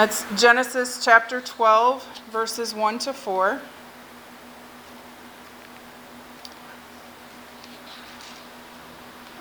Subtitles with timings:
[0.00, 3.60] That's Genesis chapter 12, verses 1 to 4.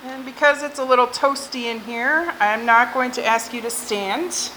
[0.04, 3.70] And because it's a little toasty in here, I'm not going to ask you to
[3.70, 4.52] stand.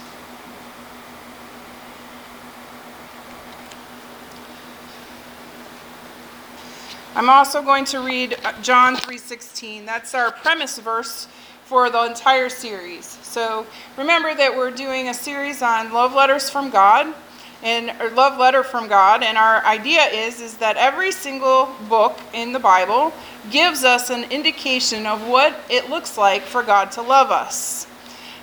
[7.14, 9.86] I'm also going to read uh, John 3:16.
[9.86, 11.28] That's our premise verse
[11.72, 13.06] for the entire series.
[13.22, 17.14] So remember that we're doing a series on love letters from God
[17.62, 22.20] and or love letter from God and our idea is is that every single book
[22.34, 23.10] in the Bible
[23.50, 27.86] gives us an indication of what it looks like for God to love us.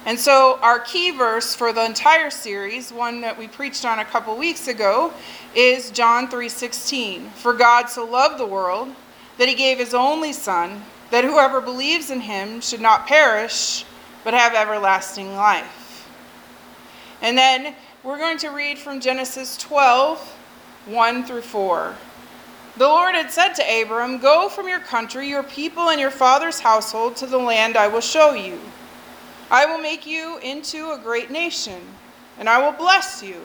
[0.08, 4.06] And so our key verse for the entire series, one that we preached on a
[4.06, 5.14] couple weeks ago,
[5.54, 7.30] is John 3:16.
[7.36, 8.96] For God so loved the world
[9.38, 13.86] that he gave his only son that whoever believes in him should not perish
[14.24, 16.08] but have everlasting life.
[17.22, 20.20] And then we're going to read from Genesis 12,
[20.86, 21.96] 1 through 4.
[22.78, 26.60] The Lord had said to Abram, Go from your country, your people, and your father's
[26.60, 28.60] household to the land I will show you.
[29.52, 31.82] I will make you into a great nation,
[32.38, 33.42] and I will bless you.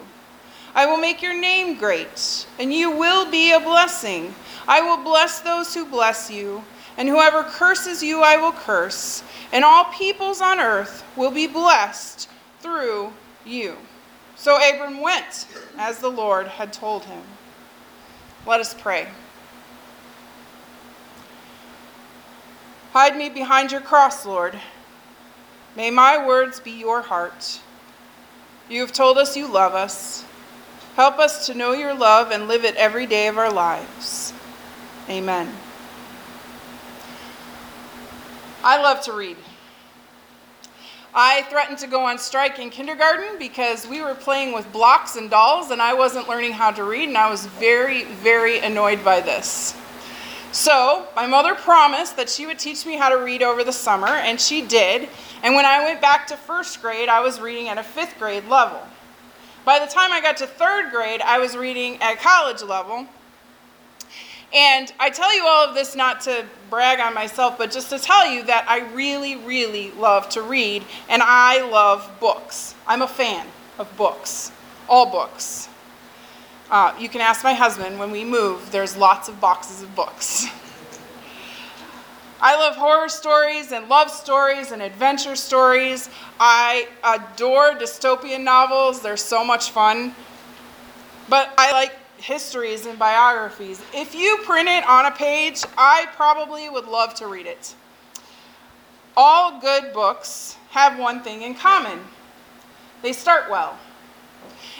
[0.73, 4.33] I will make your name great, and you will be a blessing.
[4.67, 6.63] I will bless those who bless you,
[6.97, 12.29] and whoever curses you, I will curse, and all peoples on earth will be blessed
[12.59, 13.11] through
[13.45, 13.77] you.
[14.35, 17.23] So Abram went as the Lord had told him.
[18.45, 19.07] Let us pray.
[22.91, 24.57] Hide me behind your cross, Lord.
[25.75, 27.59] May my words be your heart.
[28.69, 30.23] You have told us you love us.
[30.95, 34.31] Help us to know your love and live it every day of our lives.
[35.09, 35.53] Amen.
[38.65, 39.37] I love to read.
[41.13, 45.29] I threatened to go on strike in kindergarten because we were playing with blocks and
[45.29, 49.21] dolls and I wasn't learning how to read, and I was very, very annoyed by
[49.21, 49.77] this.
[50.51, 54.07] So, my mother promised that she would teach me how to read over the summer,
[54.07, 55.09] and she did.
[55.43, 58.47] And when I went back to first grade, I was reading at a fifth grade
[58.47, 58.81] level.
[59.63, 63.05] By the time I got to third grade, I was reading at college level.
[64.55, 67.99] And I tell you all of this not to brag on myself, but just to
[67.99, 72.73] tell you that I really, really love to read, and I love books.
[72.87, 73.45] I'm a fan
[73.77, 74.53] of books,
[74.87, 75.67] all books.
[76.71, 80.45] Uh, you can ask my husband when we move, there's lots of boxes of books.
[82.41, 86.09] I love horror stories and love stories and adventure stories.
[86.39, 90.15] I adore dystopian novels, they're so much fun.
[91.27, 93.81] But I like histories and biographies.
[93.93, 97.75] If you print it on a page, I probably would love to read it.
[99.17, 101.99] All good books have one thing in common
[103.05, 103.77] they start well.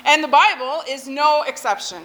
[0.03, 2.03] And the Bible is no exception.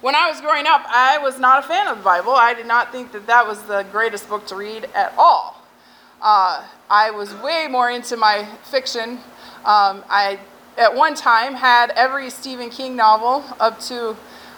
[0.00, 2.32] When I was growing up, I was not a fan of the Bible.
[2.32, 5.60] I did not think that that was the greatest book to read at all.
[6.22, 9.18] Uh, I was way more into my fiction.
[9.64, 10.38] Um, I,
[10.76, 14.16] at one time, had every Stephen King novel up to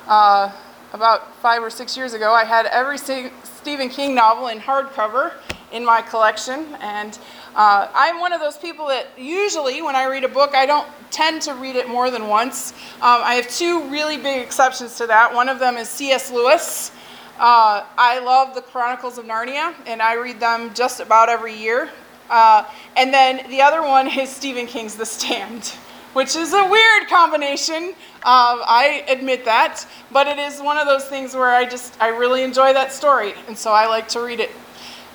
[0.09, 0.53] uh,
[0.93, 2.33] about five or six years ago.
[2.33, 5.33] I had every Stephen King novel in hardcover
[5.73, 7.19] in my collection, and
[7.55, 10.87] uh, I'm one of those people that usually, when I read a book, I don't
[11.11, 12.73] tend to read it more than once.
[12.97, 15.35] Um, I have two really big exceptions to that.
[15.35, 16.31] One of them is C.S.
[16.31, 16.93] Lewis.
[17.39, 21.91] Uh, I love the Chronicles of Narnia, and I read them just about every year.
[22.31, 22.65] Uh,
[22.97, 25.75] and then the other one is Stephen King's The Stand,
[26.17, 27.93] which is a weird combination.
[28.23, 32.09] Uh, I admit that, but it is one of those things where I just I
[32.09, 34.51] really enjoy that story, and so I like to read it.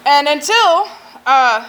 [0.06, 0.86] And until
[1.26, 1.68] uh,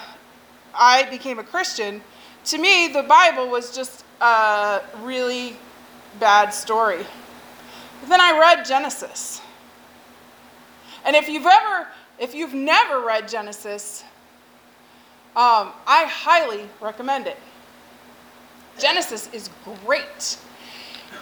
[0.75, 2.03] I became a Christian,
[2.45, 5.57] to me, the Bible was just a really
[6.21, 7.07] bad story.
[8.01, 9.41] But then I read Genesis.
[11.07, 11.89] And if you've ever,
[12.19, 14.05] if you've never read Genesis,
[15.35, 17.39] um, I highly recommend it.
[18.79, 19.51] Genesis is
[19.85, 20.39] great.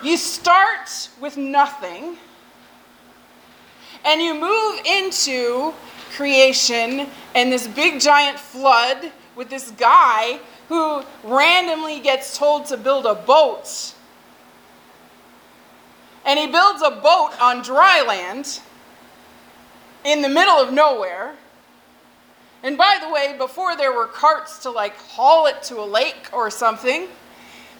[0.03, 2.17] You start with nothing
[4.05, 5.75] and you move into
[6.13, 13.07] creation and this big giant flood with this guy who randomly gets told to build
[13.07, 13.95] a boat.
[16.25, 18.61] And he builds a boat on dry land
[20.05, 21.35] in the middle of nowhere.
[22.63, 26.29] And by the way, before there were carts to like haul it to a lake
[26.33, 27.09] or something.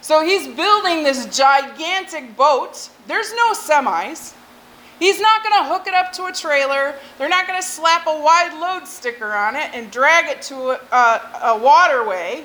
[0.01, 2.89] So he's building this gigantic boat.
[3.07, 4.35] There's no semis.
[4.99, 6.95] He's not going to hook it up to a trailer.
[7.17, 10.57] They're not going to slap a wide load sticker on it and drag it to
[10.57, 12.45] a, a, a waterway.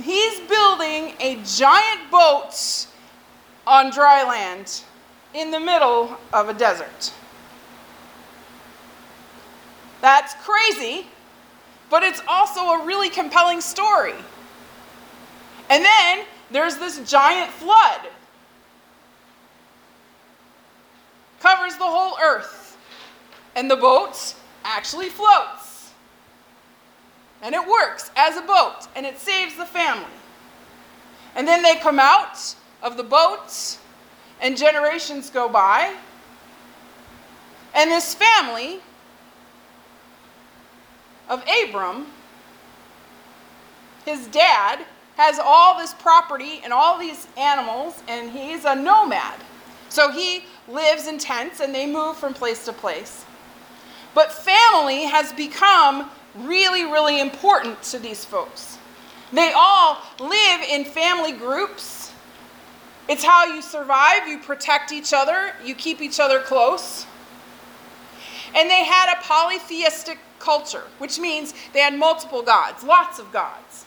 [0.00, 2.86] He's building a giant boat
[3.66, 4.82] on dry land
[5.34, 7.12] in the middle of a desert.
[10.00, 11.06] That's crazy,
[11.90, 14.14] but it's also a really compelling story.
[15.68, 18.00] And then there's this giant flood.
[21.40, 22.76] Covers the whole earth.
[23.54, 24.34] And the boat
[24.64, 25.92] actually floats.
[27.42, 30.04] And it works as a boat, and it saves the family.
[31.36, 33.78] And then they come out of the boat,
[34.40, 35.94] and generations go by.
[37.74, 38.80] And this family
[41.28, 42.06] of Abram,
[44.04, 44.80] his dad,
[45.18, 49.34] has all this property and all these animals, and he's a nomad.
[49.88, 53.24] So he lives in tents and they move from place to place.
[54.14, 58.78] But family has become really, really important to these folks.
[59.32, 62.12] They all live in family groups.
[63.08, 67.06] It's how you survive, you protect each other, you keep each other close.
[68.54, 73.86] And they had a polytheistic culture, which means they had multiple gods, lots of gods.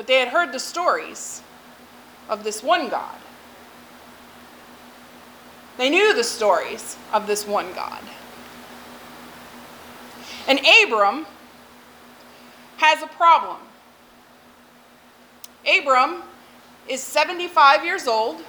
[0.00, 1.42] But they had heard the stories
[2.30, 3.18] of this one God.
[5.76, 8.00] They knew the stories of this one God.
[10.48, 11.26] And Abram
[12.78, 13.58] has a problem.
[15.70, 16.22] Abram
[16.88, 18.42] is 75 years old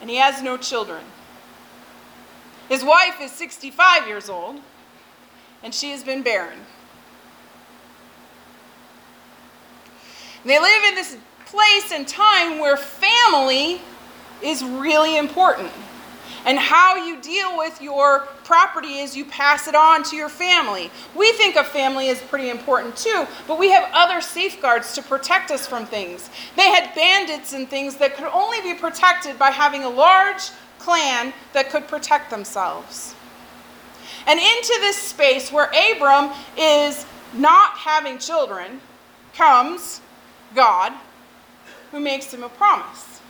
[0.00, 1.02] and he has no children.
[2.68, 4.60] His wife is 65 years old,
[5.60, 6.60] and she has been barren.
[10.48, 11.16] They live in this
[11.46, 13.80] place and time where family
[14.42, 15.70] is really important.
[16.44, 20.90] And how you deal with your property is you pass it on to your family.
[21.14, 25.50] We think of family as pretty important too, but we have other safeguards to protect
[25.50, 26.30] us from things.
[26.56, 31.34] They had bandits and things that could only be protected by having a large clan
[31.52, 33.14] that could protect themselves.
[34.26, 37.04] And into this space where Abram is
[37.34, 38.80] not having children
[39.34, 40.00] comes
[40.54, 40.92] God,
[41.90, 43.20] who makes him a promise.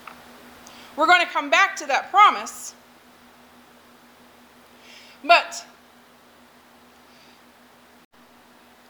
[0.96, 2.74] We're going to come back to that promise.
[5.24, 5.64] But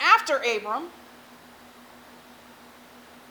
[0.00, 0.88] after Abram,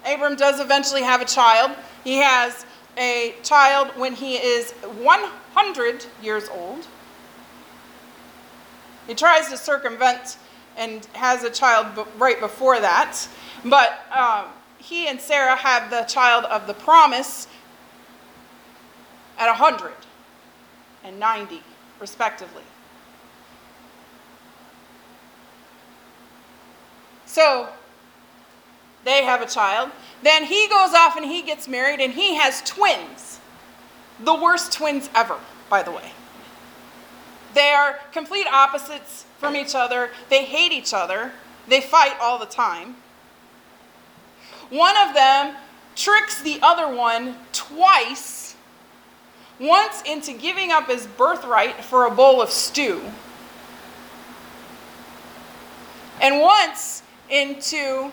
[0.05, 1.71] Abram does eventually have a child.
[2.03, 2.65] He has
[2.97, 6.87] a child when he is 100 years old.
[9.07, 10.37] He tries to circumvent
[10.75, 13.27] and has a child right before that.
[13.65, 14.45] But um,
[14.87, 17.47] he and Sarah have the child of the promise
[19.37, 19.91] at 100
[21.03, 21.61] and 90,
[21.99, 22.63] respectively.
[27.25, 27.67] So
[29.03, 29.91] they have a child.
[30.23, 33.41] Then he goes off and he gets married and he has twins.
[34.23, 35.37] The worst twins ever,
[35.69, 36.11] by the way.
[37.53, 40.11] They are complete opposites from each other.
[40.29, 41.33] They hate each other.
[41.67, 42.95] They fight all the time.
[44.69, 45.55] One of them
[45.95, 48.55] tricks the other one twice,
[49.59, 53.01] once into giving up his birthright for a bowl of stew,
[56.21, 58.11] and once into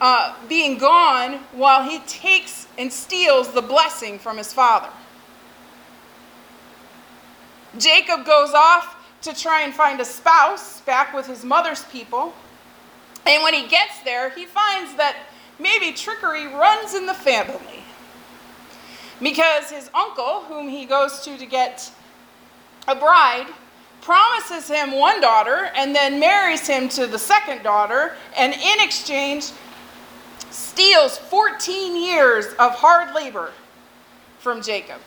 [0.00, 4.88] uh, being gone while he takes and steals the blessing from his father.
[7.78, 12.32] Jacob goes off to try and find a spouse back with his mother's people.
[13.26, 15.14] And when he gets there, he finds that
[15.60, 17.84] maybe trickery runs in the family.
[19.22, 21.92] Because his uncle, whom he goes to to get
[22.88, 23.46] a bride,
[24.00, 29.52] promises him one daughter and then marries him to the second daughter, and in exchange,
[30.50, 33.52] steals 14 years of hard labor
[34.38, 35.00] from Jacob.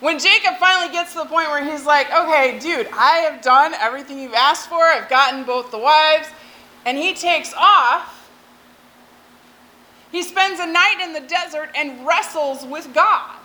[0.00, 3.72] When Jacob finally gets to the point where he's like, okay, dude, I have done
[3.74, 6.28] everything you've asked for, I've gotten both the wives,
[6.84, 8.15] and he takes off,
[10.12, 13.38] he spends a night in the desert and wrestles with God.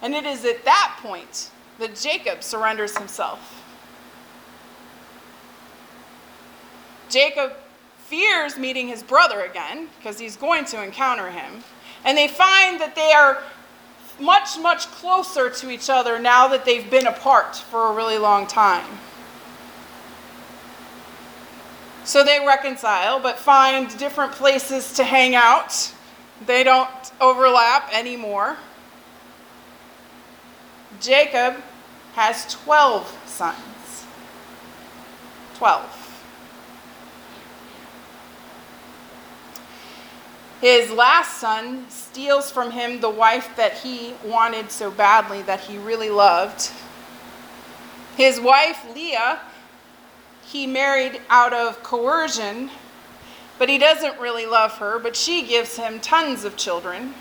[0.00, 3.62] And it is at that point that Jacob surrenders himself.
[7.08, 7.52] Jacob
[7.98, 11.62] fears meeting his brother again because he's going to encounter him.
[12.04, 13.42] And they find that they are
[14.20, 18.46] much, much closer to each other now that they've been apart for a really long
[18.46, 18.84] time.
[22.04, 25.92] So they reconcile, but find different places to hang out.
[26.46, 26.90] They don't
[27.20, 28.56] overlap anymore.
[31.00, 31.56] Jacob
[32.14, 34.06] has 12 sons.
[35.54, 35.98] 12.
[40.60, 45.78] His last son steals from him the wife that he wanted so badly, that he
[45.78, 46.70] really loved.
[48.16, 49.40] His wife, Leah,
[50.52, 52.68] he married out of coercion,
[53.58, 57.14] but he doesn't really love her, but she gives him tons of children.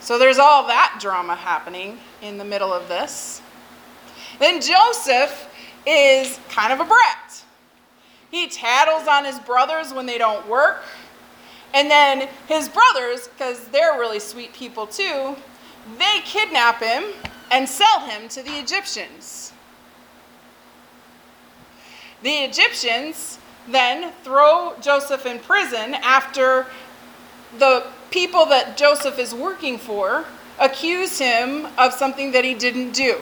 [0.00, 3.42] So there's all that drama happening in the middle of this.
[4.38, 5.50] Then Joseph
[5.86, 7.44] is kind of a brat.
[8.30, 10.82] He tattles on his brothers when they don't work.
[11.74, 15.36] And then his brothers, because they're really sweet people too,
[15.98, 17.04] they kidnap him
[17.50, 19.52] and sell him to the Egyptians.
[22.26, 26.66] The Egyptians then throw Joseph in prison after
[27.56, 30.24] the people that Joseph is working for
[30.58, 33.20] accuse him of something that he didn't do.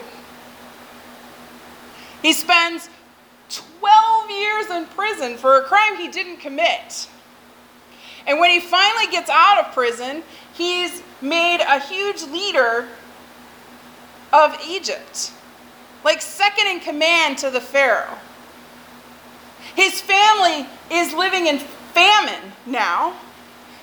[2.23, 2.89] He spends
[3.49, 7.07] 12 years in prison for a crime he didn't commit.
[8.25, 10.23] And when he finally gets out of prison,
[10.55, 12.87] he's made a huge leader
[14.33, 15.31] of Egypt,
[16.03, 18.17] like second in command to the Pharaoh.
[19.75, 23.15] His family is living in famine now.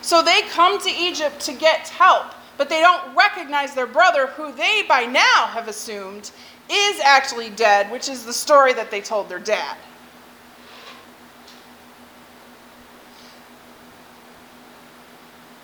[0.01, 4.53] So they come to Egypt to get help, but they don't recognize their brother, who
[4.53, 6.31] they by now have assumed
[6.71, 9.77] is actually dead, which is the story that they told their dad.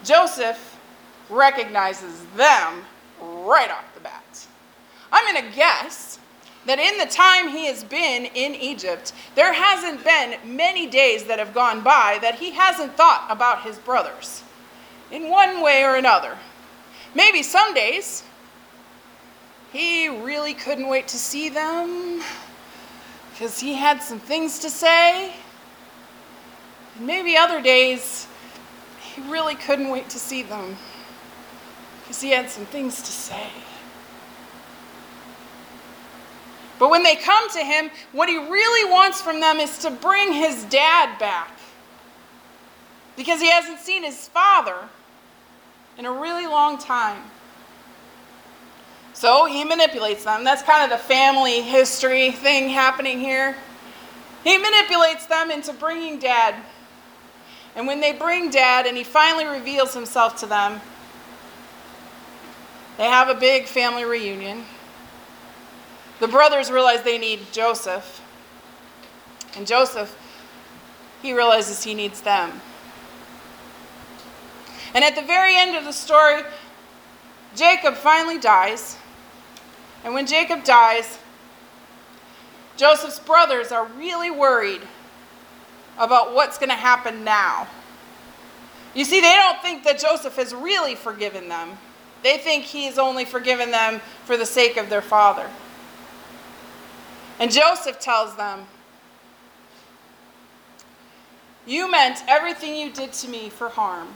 [0.05, 0.79] Joseph
[1.29, 2.85] recognizes them
[3.21, 4.47] right off the bat.
[5.13, 6.19] I'm going to guess
[6.67, 11.39] that in the time he has been in Egypt, there hasn't been many days that
[11.39, 14.43] have gone by that he hasn't thought about his brothers
[15.11, 16.37] in one way or another.
[17.15, 18.23] Maybe some days
[19.73, 22.23] he really couldn't wait to see them
[23.31, 25.33] because he had some things to say.
[26.97, 28.27] And maybe other days
[29.15, 30.77] he really couldn't wait to see them
[32.01, 33.49] because he had some things to say.
[36.79, 40.33] But when they come to him, what he really wants from them is to bring
[40.33, 41.51] his dad back.
[43.17, 44.89] Because he hasn't seen his father
[45.99, 47.23] in a really long time.
[49.13, 50.45] So he manipulates them.
[50.45, 53.57] That's kind of the family history thing happening here.
[54.45, 56.55] He manipulates them into bringing dad.
[57.75, 60.81] And when they bring dad and he finally reveals himself to them,
[62.97, 64.65] they have a big family reunion.
[66.21, 68.23] The brothers realize they need Joseph.
[69.57, 70.17] And Joseph,
[71.23, 72.61] he realizes he needs them.
[74.95, 76.43] And at the very end of the story,
[77.55, 78.97] Jacob finally dies.
[80.05, 81.19] And when Jacob dies,
[82.77, 84.83] Joseph's brothers are really worried
[85.99, 87.67] about what's going to happen now.
[88.95, 91.79] You see, they don't think that Joseph has really forgiven them.
[92.23, 95.49] They think he's only forgiven them for the sake of their father.
[97.39, 98.67] And Joseph tells them,
[101.67, 104.09] You meant everything you did to me for harm,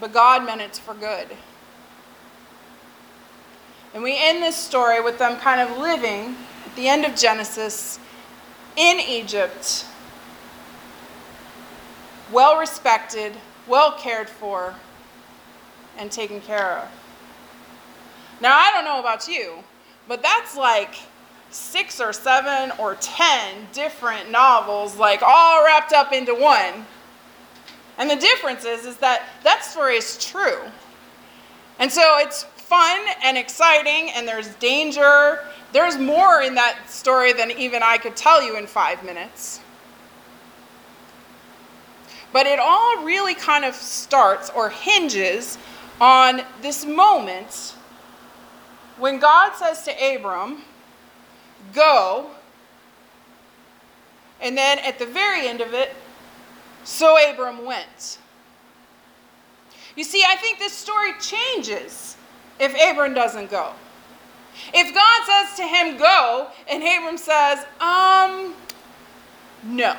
[0.00, 1.28] but God meant it for good.
[3.92, 7.98] And we end this story with them kind of living at the end of Genesis
[8.76, 9.84] in Egypt,
[12.32, 13.32] well respected,
[13.66, 14.74] well cared for,
[15.98, 16.88] and taken care of.
[18.40, 19.62] Now, I don't know about you,
[20.08, 20.94] but that's like
[21.50, 26.86] six or seven or ten different novels, like all wrapped up into one.
[27.98, 30.60] And the difference is, is that that story is true.
[31.78, 35.40] And so it's fun and exciting, and there's danger.
[35.72, 39.60] There's more in that story than even I could tell you in five minutes.
[42.32, 45.58] But it all really kind of starts or hinges
[46.00, 47.74] on this moment
[48.98, 50.62] when God says to Abram,
[51.72, 52.30] Go.
[54.40, 55.94] And then at the very end of it,
[56.84, 58.18] so Abram went.
[59.96, 62.16] You see, I think this story changes
[62.58, 63.72] if Abram doesn't go.
[64.74, 68.54] If God says to him, go, and Abram says, um,
[69.64, 69.96] no.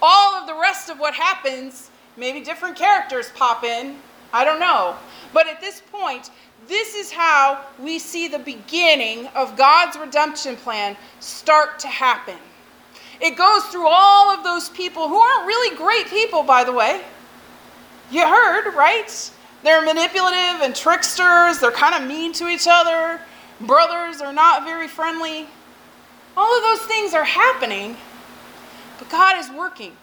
[0.00, 3.96] All of the rest of what happens, maybe different characters pop in,
[4.32, 4.96] I don't know.
[5.32, 6.30] But at this point,
[6.68, 12.36] this is how we see the beginning of God's redemption plan start to happen.
[13.20, 17.02] It goes through all of those people who aren't really great people, by the way.
[18.10, 19.30] You heard, right?
[19.62, 21.58] They're manipulative and tricksters.
[21.60, 23.20] They're kind of mean to each other.
[23.60, 25.46] Brothers are not very friendly.
[26.36, 27.96] All of those things are happening,
[28.98, 29.96] but God is working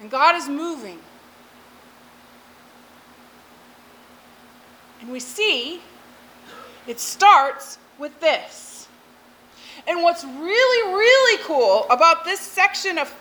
[0.00, 0.98] and God is moving.
[5.06, 5.80] And we see
[6.88, 8.88] it starts with this.
[9.86, 13.14] And what's really, really cool about this section of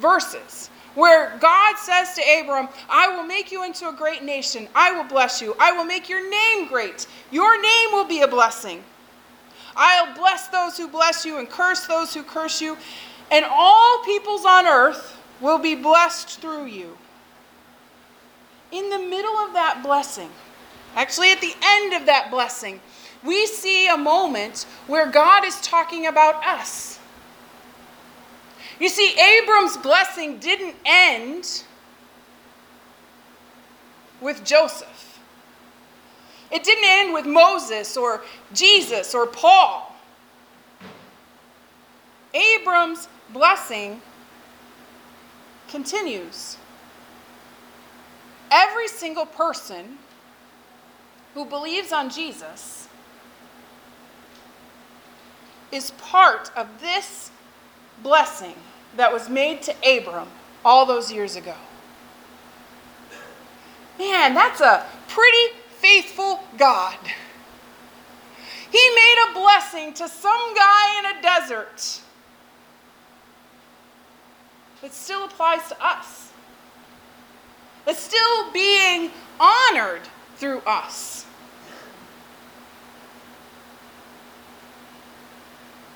[0.00, 4.66] verses where God says to Abram, I will make you into a great nation.
[4.74, 5.54] I will bless you.
[5.60, 7.06] I will make your name great.
[7.30, 8.82] Your name will be a blessing.
[9.76, 12.76] I'll bless those who bless you and curse those who curse you.
[13.30, 16.98] And all peoples on earth will be blessed through you.
[18.72, 20.30] In the middle of that blessing,
[20.94, 22.80] actually at the end of that blessing,
[23.24, 26.98] we see a moment where God is talking about us.
[28.78, 31.64] You see, Abram's blessing didn't end
[34.20, 35.18] with Joseph.
[36.50, 38.22] It didn't end with Moses or
[38.54, 39.94] Jesus or Paul.
[42.32, 44.00] Abram's blessing
[45.68, 46.56] continues.
[48.50, 49.98] Every single person
[51.34, 52.88] who believes on Jesus
[55.70, 57.30] is part of this
[58.02, 58.54] blessing
[58.96, 60.28] that was made to Abram
[60.64, 61.54] all those years ago.
[63.98, 66.96] Man, that's a pretty faithful God.
[68.70, 72.00] He made a blessing to some guy in a desert
[74.82, 76.30] that still applies to us.
[77.84, 80.02] That's still being honored
[80.38, 81.26] through us.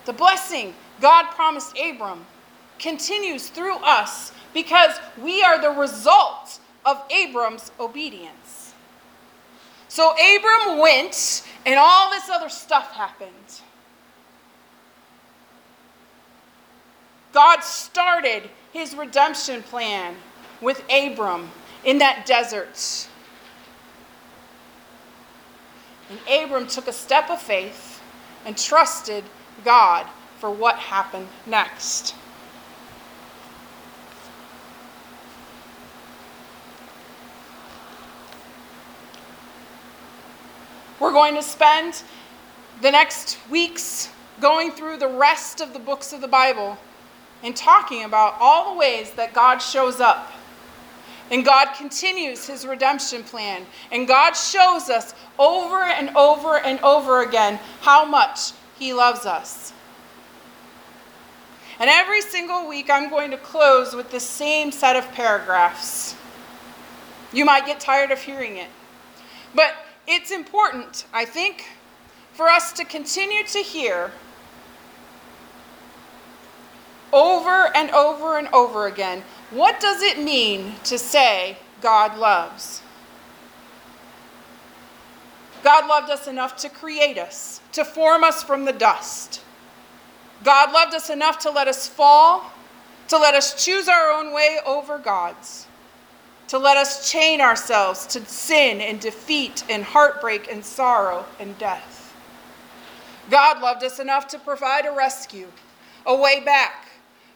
[0.04, 2.26] The blessing God promised Abram
[2.78, 8.74] continues through us because we are the result of Abram's obedience.
[9.88, 13.60] So Abram went, and all this other stuff happened.
[17.32, 20.16] God started his redemption plan
[20.60, 21.50] with Abram
[21.84, 23.08] in that desert.
[26.12, 28.02] And Abram took a step of faith
[28.44, 29.24] and trusted
[29.64, 30.06] God
[30.38, 32.14] for what happened next.
[41.00, 42.02] We're going to spend
[42.82, 46.76] the next weeks going through the rest of the books of the Bible
[47.42, 50.30] and talking about all the ways that God shows up.
[51.32, 53.64] And God continues his redemption plan.
[53.90, 59.72] And God shows us over and over and over again how much he loves us.
[61.80, 66.14] And every single week, I'm going to close with the same set of paragraphs.
[67.32, 68.68] You might get tired of hearing it.
[69.54, 69.74] But
[70.06, 71.64] it's important, I think,
[72.34, 74.12] for us to continue to hear
[77.10, 82.82] over and over and over again what does it mean to say God loves?
[85.62, 89.42] God loved us enough to create us, to form us from the dust.
[90.42, 92.50] God loved us enough to let us fall,
[93.08, 95.66] to let us choose our own way over God's
[96.52, 102.14] to let us chain ourselves to sin and defeat and heartbreak and sorrow and death.
[103.30, 105.48] God loved us enough to provide a rescue,
[106.04, 106.90] a way back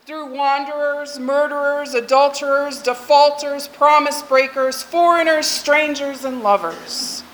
[0.07, 7.25] through wanderers, murderers, adulterers, defaulters, promise breakers, foreigners, strangers, and lovers.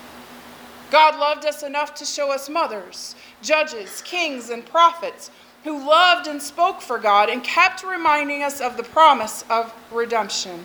[0.91, 5.31] God loved us enough to show us mothers, judges, kings, and prophets
[5.65, 10.65] who loved and spoke for God and kept reminding us of the promise of redemption.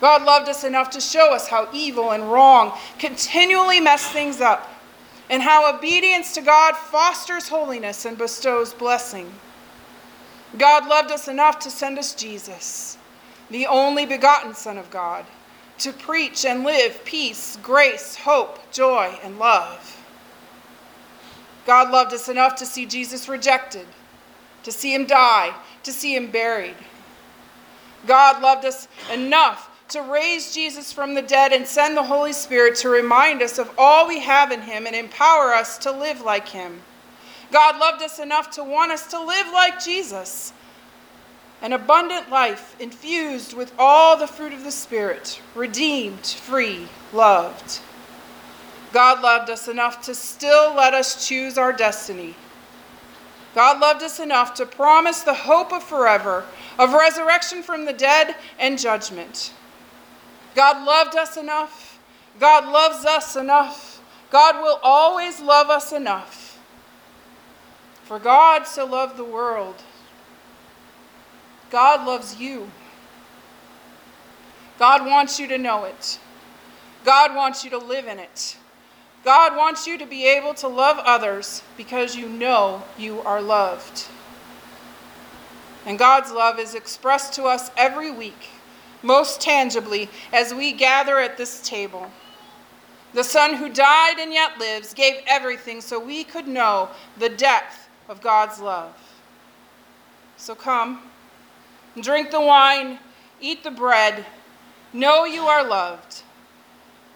[0.00, 4.68] God loved us enough to show us how evil and wrong continually mess things up,
[5.30, 9.32] and how obedience to God fosters holiness and bestows blessing.
[10.58, 12.98] God loved us enough to send us Jesus,
[13.50, 15.24] the only begotten Son of God,
[15.78, 20.02] to preach and live peace, grace, hope, joy, and love.
[21.66, 23.86] God loved us enough to see Jesus rejected,
[24.62, 26.76] to see him die, to see him buried.
[28.06, 32.76] God loved us enough to raise Jesus from the dead and send the Holy Spirit
[32.76, 36.48] to remind us of all we have in Him and empower us to live like
[36.48, 36.80] Him.
[37.52, 40.52] God loved us enough to want us to live like Jesus.
[41.62, 47.80] An abundant life infused with all the fruit of the Spirit, redeemed, free, loved.
[48.92, 52.34] God loved us enough to still let us choose our destiny.
[53.54, 56.44] God loved us enough to promise the hope of forever,
[56.78, 59.52] of resurrection from the dead and judgment.
[60.54, 61.86] God loved us enough
[62.38, 64.02] God loves us enough.
[64.30, 66.45] God will always love us enough.
[68.06, 69.82] For God so loved the world.
[71.72, 72.70] God loves you.
[74.78, 76.20] God wants you to know it.
[77.04, 78.58] God wants you to live in it.
[79.24, 84.04] God wants you to be able to love others because you know you are loved.
[85.84, 88.50] And God's love is expressed to us every week,
[89.02, 92.12] most tangibly, as we gather at this table.
[93.14, 97.85] The Son who died and yet lives gave everything so we could know the depth
[98.08, 98.94] of God's love.
[100.36, 101.02] So come,
[102.00, 102.98] drink the wine,
[103.40, 104.26] eat the bread,
[104.92, 106.22] know you are loved.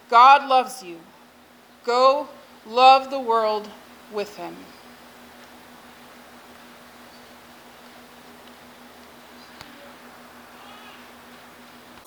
[0.09, 0.99] God loves you.
[1.85, 2.27] Go
[2.65, 3.69] love the world
[4.11, 4.55] with him.